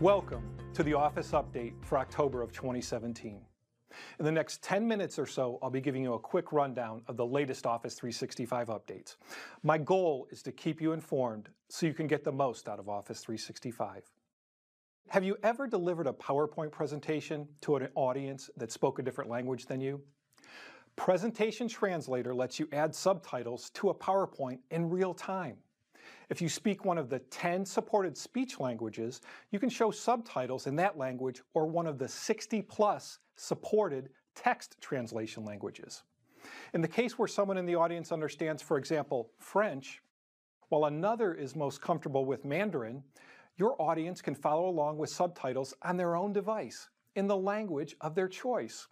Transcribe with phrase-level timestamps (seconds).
[0.00, 3.42] Welcome to the Office Update for October of 2017.
[4.18, 7.18] In the next 10 minutes or so, I'll be giving you a quick rundown of
[7.18, 9.16] the latest Office 365 updates.
[9.62, 12.88] My goal is to keep you informed so you can get the most out of
[12.88, 14.04] Office 365.
[15.10, 19.66] Have you ever delivered a PowerPoint presentation to an audience that spoke a different language
[19.66, 20.00] than you?
[20.96, 25.58] Presentation Translator lets you add subtitles to a PowerPoint in real time.
[26.30, 29.20] If you speak one of the 10 supported speech languages,
[29.50, 34.76] you can show subtitles in that language or one of the 60 plus supported text
[34.80, 36.04] translation languages.
[36.72, 40.00] In the case where someone in the audience understands, for example, French,
[40.68, 43.02] while another is most comfortable with Mandarin,
[43.56, 48.14] your audience can follow along with subtitles on their own device in the language of
[48.14, 48.86] their choice.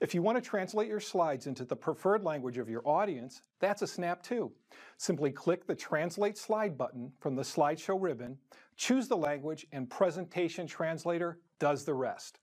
[0.00, 3.82] If you want to translate your slides into the preferred language of your audience, that's
[3.82, 4.52] a snap too.
[4.96, 8.38] Simply click the Translate Slide button from the slideshow ribbon,
[8.76, 12.40] choose the language, and Presentation Translator does the rest.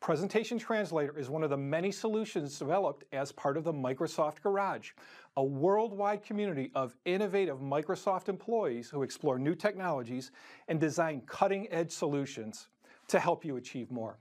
[0.00, 4.92] Presentation Translator is one of the many solutions developed as part of the Microsoft Garage,
[5.36, 10.30] a worldwide community of innovative Microsoft employees who explore new technologies
[10.68, 12.68] and design cutting-edge solutions
[13.08, 14.20] to help you achieve more.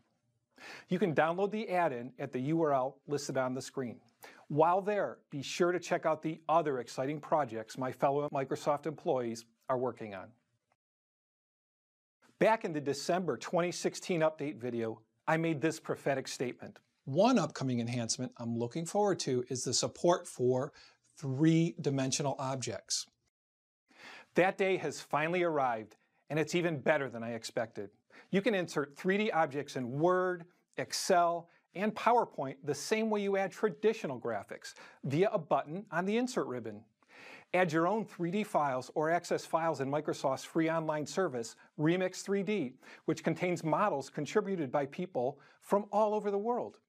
[0.89, 3.99] You can download the add-in at the URL listed on the screen.
[4.47, 9.45] While there, be sure to check out the other exciting projects my fellow Microsoft employees
[9.69, 10.27] are working on.
[12.39, 16.79] Back in the December 2016 update video, I made this prophetic statement.
[17.05, 20.71] One upcoming enhancement I'm looking forward to is the support for
[21.17, 23.07] three-dimensional objects.
[24.35, 25.95] That day has finally arrived,
[26.29, 27.89] and it's even better than I expected.
[28.31, 30.45] You can insert 3D objects in Word,
[30.77, 34.73] Excel, and PowerPoint the same way you add traditional graphics,
[35.03, 36.81] via a button on the Insert ribbon.
[37.53, 42.73] Add your own 3D files or access files in Microsoft's free online service, Remix 3D,
[43.05, 46.79] which contains models contributed by people from all over the world.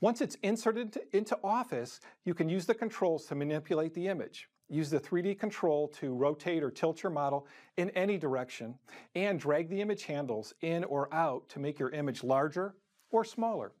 [0.00, 4.48] Once it's inserted into Office, you can use the controls to manipulate the image.
[4.68, 8.74] Use the 3D control to rotate or tilt your model in any direction
[9.14, 12.74] and drag the image handles in or out to make your image larger
[13.10, 13.72] or smaller.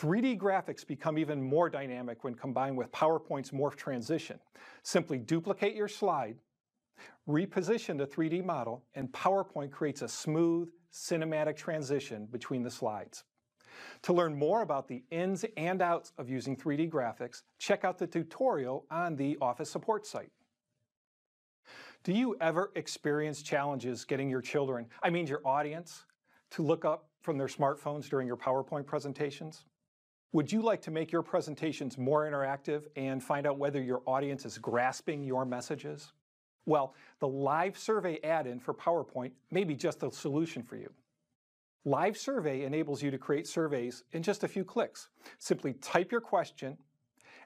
[0.00, 4.38] 3D graphics become even more dynamic when combined with PowerPoint's morph transition.
[4.82, 6.36] Simply duplicate your slide,
[7.28, 13.24] reposition the 3D model, and PowerPoint creates a smooth, cinematic transition between the slides.
[14.02, 18.06] To learn more about the ins and outs of using 3D graphics, check out the
[18.06, 20.30] tutorial on the Office Support site.
[22.04, 26.04] Do you ever experience challenges getting your children, I mean your audience,
[26.50, 29.64] to look up from their smartphones during your PowerPoint presentations?
[30.32, 34.44] Would you like to make your presentations more interactive and find out whether your audience
[34.44, 36.12] is grasping your messages?
[36.66, 40.92] Well, the live survey add-in for PowerPoint may be just the solution for you.
[41.84, 45.08] Live Survey enables you to create surveys in just a few clicks.
[45.38, 46.76] Simply type your question,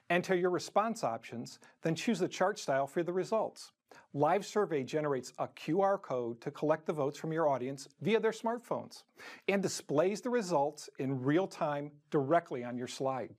[0.09, 3.71] enter your response options, then choose the chart style for the results.
[4.13, 8.31] Live Survey generates a QR code to collect the votes from your audience via their
[8.31, 9.03] smartphones
[9.47, 13.33] and displays the results in real time directly on your slide.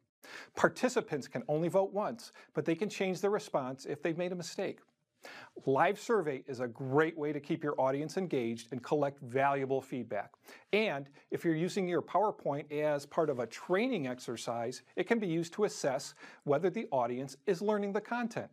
[0.55, 4.37] Participants can only vote once, but they can change their response if they've made a
[4.37, 4.79] mistake.
[5.67, 10.33] Live survey is a great way to keep your audience engaged and collect valuable feedback.
[10.73, 15.27] And if you're using your PowerPoint as part of a training exercise, it can be
[15.27, 16.15] used to assess
[16.45, 18.51] whether the audience is learning the content.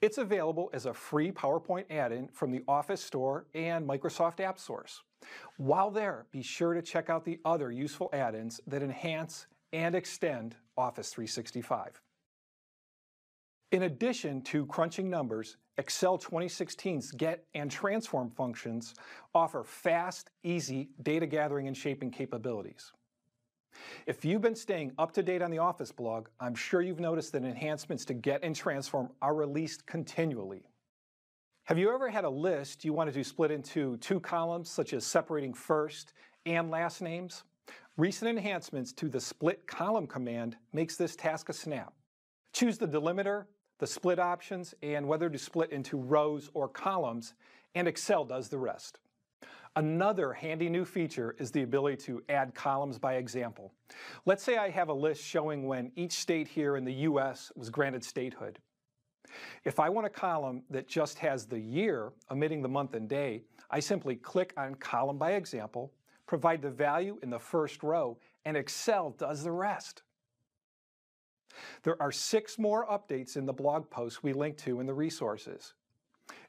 [0.00, 5.00] It's available as a free PowerPoint add-in from the Office Store and Microsoft AppSource.
[5.58, 10.56] While there, be sure to check out the other useful add-ins that enhance and extend
[10.76, 12.00] Office 365.
[13.72, 18.94] In addition to crunching numbers, Excel 2016's Get and Transform functions
[19.32, 22.90] offer fast, easy data gathering and shaping capabilities.
[24.06, 27.32] If you've been staying up to date on the Office blog, I'm sure you've noticed
[27.32, 30.64] that enhancements to Get and Transform are released continually.
[31.62, 35.06] Have you ever had a list you wanted to split into two columns, such as
[35.06, 36.12] separating first
[36.44, 37.44] and last names?
[37.96, 41.92] Recent enhancements to the split column command makes this task a snap.
[42.52, 43.44] Choose the delimiter
[43.80, 47.34] the split options, and whether to split into rows or columns,
[47.74, 48.98] and Excel does the rest.
[49.76, 53.72] Another handy new feature is the ability to add columns by example.
[54.26, 57.70] Let's say I have a list showing when each state here in the US was
[57.70, 58.58] granted statehood.
[59.64, 63.42] If I want a column that just has the year, omitting the month and day,
[63.70, 65.92] I simply click on column by example,
[66.26, 70.02] provide the value in the first row, and Excel does the rest.
[71.82, 75.74] There are six more updates in the blog post we link to in the resources.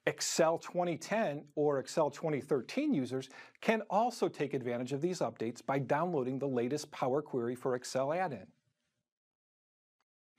[0.07, 3.29] Excel 2010 or Excel 2013 users
[3.61, 8.11] can also take advantage of these updates by downloading the latest Power Query for Excel
[8.11, 8.47] add-in.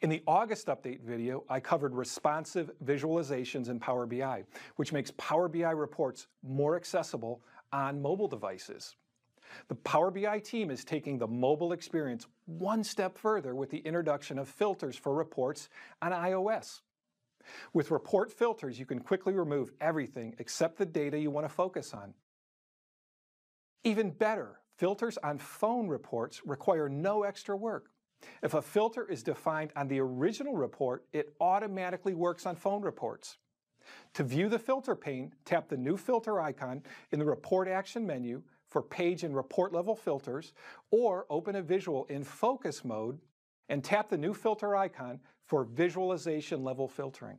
[0.00, 4.42] In the August update video, I covered responsive visualizations in Power BI,
[4.74, 7.40] which makes Power BI reports more accessible
[7.72, 8.96] on mobile devices.
[9.68, 14.38] The Power BI team is taking the mobile experience one step further with the introduction
[14.38, 15.68] of filters for reports
[16.00, 16.80] on iOS.
[17.72, 21.92] With report filters, you can quickly remove everything except the data you want to focus
[21.92, 22.14] on.
[23.84, 27.90] Even better, filters on phone reports require no extra work.
[28.42, 33.38] If a filter is defined on the original report, it automatically works on phone reports.
[34.14, 38.42] To view the filter pane, tap the new filter icon in the Report Action menu
[38.72, 40.54] for page and report level filters,
[40.90, 43.18] or open a visual in focus mode
[43.68, 47.38] and tap the new filter icon for visualization level filtering.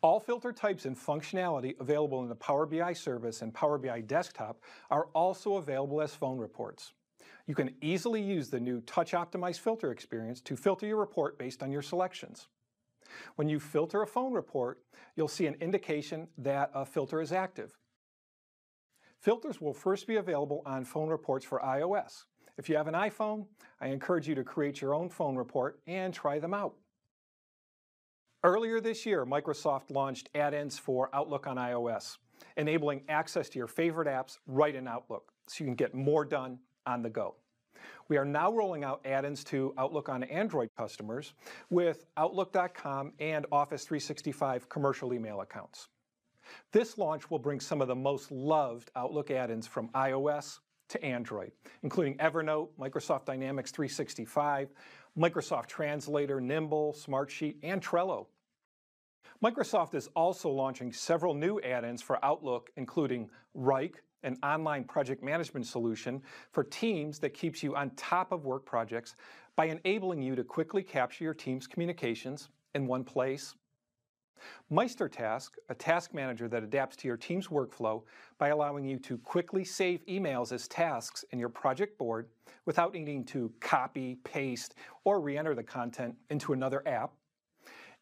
[0.00, 4.60] All filter types and functionality available in the Power BI service and Power BI desktop
[4.90, 6.92] are also available as phone reports.
[7.46, 11.62] You can easily use the new Touch Optimized filter experience to filter your report based
[11.62, 12.46] on your selections.
[13.36, 14.80] When you filter a phone report,
[15.16, 17.76] you'll see an indication that a filter is active.
[19.20, 22.24] Filters will first be available on phone reports for iOS.
[22.56, 23.46] If you have an iPhone,
[23.80, 26.74] I encourage you to create your own phone report and try them out.
[28.44, 32.18] Earlier this year, Microsoft launched add-ins for Outlook on iOS,
[32.56, 36.60] enabling access to your favorite apps right in Outlook, so you can get more done
[36.86, 37.34] on the go.
[38.08, 41.34] We are now rolling out add-ins to Outlook on Android customers
[41.70, 45.88] with Outlook.com and Office 365 commercial email accounts.
[46.72, 50.58] This launch will bring some of the most loved Outlook add-ins from iOS
[50.88, 51.52] to Android,
[51.82, 54.70] including Evernote, Microsoft Dynamics 365,
[55.16, 58.26] Microsoft Translator, Nimble, Smartsheet, and Trello.
[59.42, 65.66] Microsoft is also launching several new add-ins for Outlook, including Wrike, an online project management
[65.66, 69.14] solution for teams that keeps you on top of work projects
[69.54, 73.54] by enabling you to quickly capture your team's communications in one place.
[74.72, 78.02] MeisterTask, a task manager that adapts to your team's workflow
[78.38, 82.28] by allowing you to quickly save emails as tasks in your project board
[82.64, 84.74] without needing to copy, paste,
[85.04, 87.12] or re-enter the content into another app.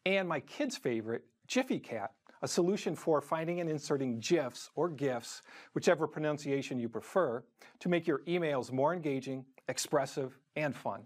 [0.05, 2.09] And my kid's favorite, Gfycat,
[2.41, 5.41] a solution for finding and inserting GIFs or GIFs,
[5.73, 7.43] whichever pronunciation you prefer,
[7.79, 11.03] to make your emails more engaging, expressive, and fun.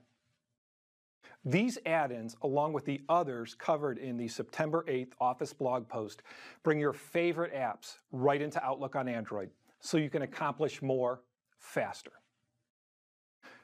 [1.44, 6.22] These add-ins, along with the others covered in the September 8th Office blog post,
[6.62, 9.50] bring your favorite apps right into Outlook on Android
[9.80, 11.22] so you can accomplish more
[11.58, 12.12] faster.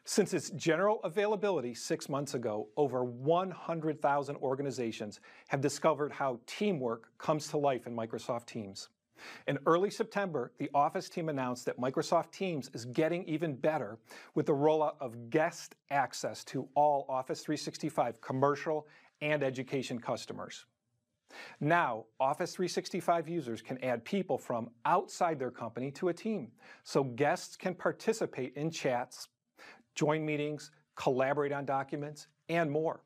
[0.06, 5.20] Since its general availability six months ago, over 100,000 organizations
[5.50, 8.88] have discovered how teamwork comes to life in Microsoft Teams.
[9.48, 13.98] In early September, the Office team announced that Microsoft Teams is getting even better
[14.36, 18.88] with the rollout of guest access to all Office 365 commercial
[19.22, 20.66] and education customers.
[21.60, 26.52] Now, Office 365 users can add people from outside their company to a team,
[26.84, 29.28] so guests can participate in chats,
[29.96, 33.02] join meetings, collaborate on documents, and more.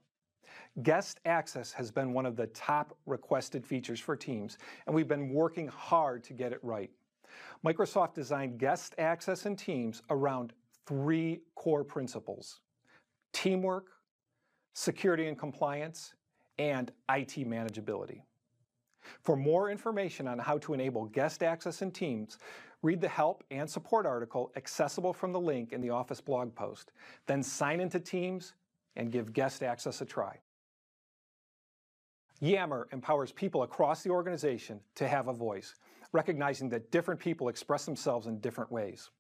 [0.84, 5.30] Guest access has been one of the top requested features for Teams, and we've been
[5.30, 6.90] working hard to get it right.
[7.66, 10.54] Microsoft designed guest access in Teams around
[10.86, 12.62] three core principles
[13.34, 13.88] teamwork,
[14.74, 16.14] security and compliance,
[16.58, 18.22] and IT manageability.
[19.24, 22.38] For more information on how to enable guest access in Teams,
[22.84, 26.92] Read the help and support article accessible from the link in the Office blog post.
[27.28, 28.54] Then sign into Teams
[28.96, 30.40] and give guest access a try.
[32.42, 35.76] Yammer empowers people across the organization to have a voice,
[36.12, 39.12] recognizing that different people express themselves in different ways.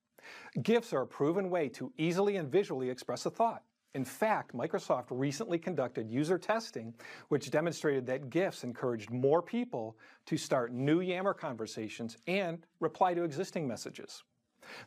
[0.63, 3.63] GIFs are a proven way to easily and visually express a thought.
[3.93, 6.93] In fact, Microsoft recently conducted user testing,
[7.27, 13.23] which demonstrated that GIFs encouraged more people to start new Yammer conversations and reply to
[13.23, 14.23] existing messages.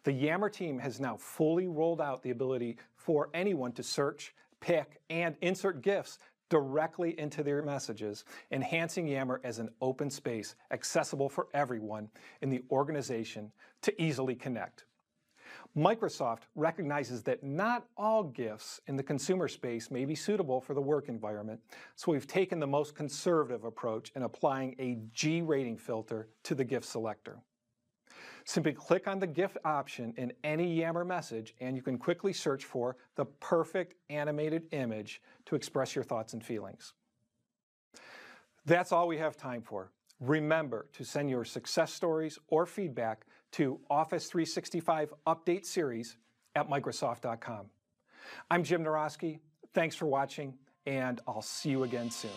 [0.04, 5.00] The Yammer team has now fully rolled out the ability for anyone to search, pick,
[5.10, 11.48] and insert GIFs directly into their messages, enhancing Yammer as an open space accessible for
[11.54, 12.08] everyone
[12.42, 13.50] in the organization
[13.82, 14.84] to easily connect.
[15.76, 20.80] Microsoft recognizes that not all GIFs in the consumer space may be suitable for the
[20.80, 21.60] work environment,
[21.96, 26.64] so we've taken the most conservative approach in applying a G rating filter to the
[26.64, 27.38] GIF selector.
[28.44, 32.64] Simply click on the GIF option in any Yammer message and you can quickly search
[32.64, 36.92] for the perfect animated image to express your thoughts and feelings.
[38.66, 39.92] That's all we have time for.
[40.20, 46.16] Remember to send your success stories or feedback to Office 365 Update Series
[46.54, 47.66] at Microsoft.com.
[48.50, 49.40] I'm Jim Naroski.
[49.74, 50.54] Thanks for watching,
[50.86, 52.30] and I'll see you again soon.